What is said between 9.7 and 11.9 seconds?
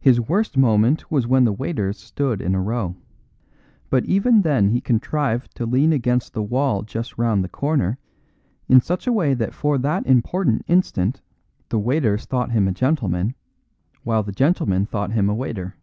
that important instant the